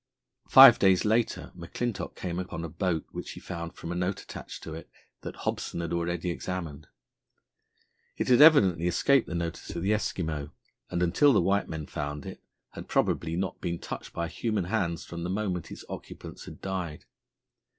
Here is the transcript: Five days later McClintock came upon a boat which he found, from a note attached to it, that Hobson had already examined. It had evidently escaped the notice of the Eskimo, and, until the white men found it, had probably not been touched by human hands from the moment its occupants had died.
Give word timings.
Five 0.49 0.79
days 0.79 1.05
later 1.05 1.51
McClintock 1.55 2.15
came 2.15 2.39
upon 2.39 2.63
a 2.65 2.69
boat 2.69 3.05
which 3.11 3.33
he 3.33 3.39
found, 3.39 3.75
from 3.75 3.91
a 3.91 3.95
note 3.95 4.19
attached 4.23 4.63
to 4.63 4.73
it, 4.73 4.89
that 5.21 5.35
Hobson 5.35 5.79
had 5.79 5.93
already 5.93 6.31
examined. 6.31 6.87
It 8.17 8.27
had 8.29 8.41
evidently 8.41 8.87
escaped 8.87 9.27
the 9.27 9.35
notice 9.35 9.69
of 9.75 9.83
the 9.83 9.91
Eskimo, 9.91 10.53
and, 10.89 11.03
until 11.03 11.33
the 11.33 11.39
white 11.39 11.69
men 11.69 11.85
found 11.85 12.25
it, 12.25 12.41
had 12.71 12.89
probably 12.89 13.35
not 13.35 13.61
been 13.61 13.77
touched 13.77 14.11
by 14.11 14.27
human 14.27 14.63
hands 14.63 15.05
from 15.05 15.21
the 15.21 15.29
moment 15.29 15.69
its 15.69 15.85
occupants 15.87 16.45
had 16.45 16.61
died. 16.61 17.05